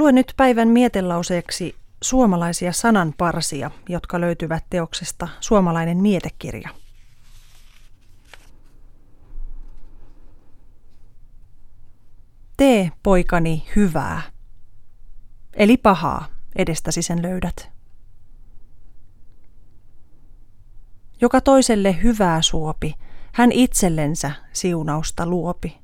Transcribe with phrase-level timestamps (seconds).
[0.00, 6.68] Luen nyt päivän mietelauseeksi suomalaisia sananparsia, jotka löytyvät teoksesta Suomalainen mietekirja.
[12.56, 14.22] Tee, poikani, hyvää.
[15.54, 16.26] Eli pahaa,
[16.56, 17.70] edestäsi sen löydät.
[21.20, 22.94] Joka toiselle hyvää suopi,
[23.32, 25.78] hän itsellensä siunausta luopi.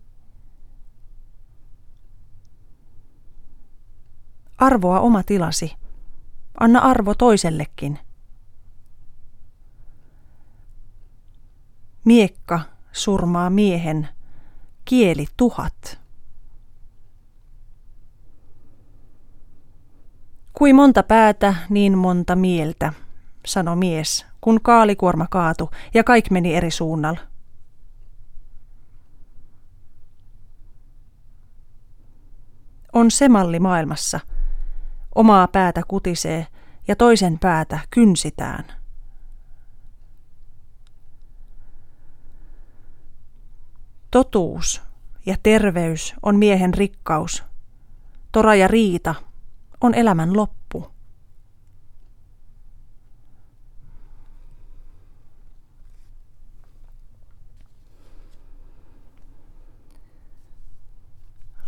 [4.58, 5.76] Arvoa oma tilasi.
[6.60, 7.98] Anna arvo toisellekin.
[12.04, 12.60] Miekka
[12.92, 14.08] surmaa miehen,
[14.84, 16.00] kieli tuhat.
[20.52, 22.92] Kui monta päätä, niin monta mieltä,
[23.46, 27.20] sano mies, kun kaalikuorma kaatu ja kaikki meni eri suunnalla.
[32.92, 34.20] On se malli maailmassa.
[35.16, 36.46] Omaa päätä kutisee
[36.88, 38.64] ja toisen päätä kynsitään.
[44.10, 44.82] Totuus
[45.26, 47.44] ja terveys on miehen rikkaus.
[48.32, 49.14] Tora ja riita
[49.80, 50.90] on elämän loppu.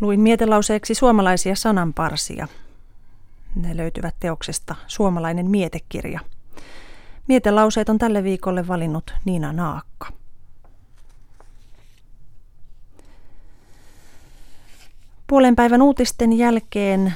[0.01, 2.49] Luin mietelauseeksi suomalaisia sananparsia.
[3.59, 6.21] Ne löytyvät teoksesta Suomalainen mietekirja.
[7.29, 10.13] Mietelauseet on tälle viikolle valinnut Niina Naakka.
[15.27, 17.15] Puolen päivän uutisten jälkeen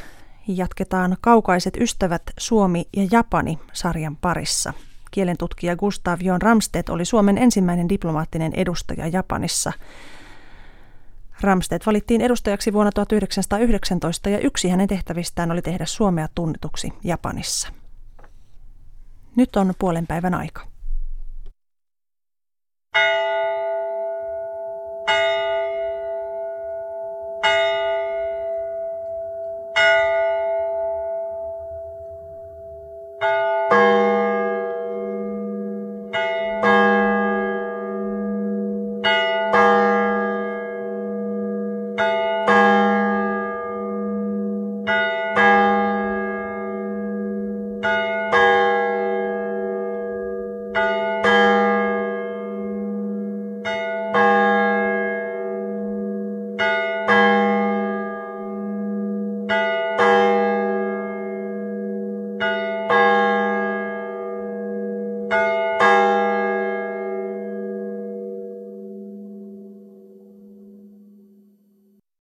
[0.49, 4.73] jatketaan Kaukaiset ystävät Suomi ja Japani sarjan parissa.
[5.11, 9.73] Kielentutkija Gustav Jon Ramstedt oli Suomen ensimmäinen diplomaattinen edustaja Japanissa.
[11.43, 17.69] Ramstedt valittiin edustajaksi vuonna 1919 ja yksi hänen tehtävistään oli tehdä Suomea tunnetuksi Japanissa.
[19.37, 20.73] Nyt on puolen päivän aika.
[33.73, 33.92] Música